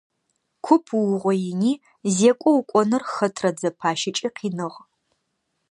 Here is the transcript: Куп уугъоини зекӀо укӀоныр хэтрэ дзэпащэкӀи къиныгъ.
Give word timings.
Куп 0.65 0.85
уугъоини 0.97 1.73
зекӀо 2.15 2.49
укӀоныр 2.59 3.03
хэтрэ 3.13 3.49
дзэпащэкӀи 3.55 4.29
къиныгъ. 4.35 4.77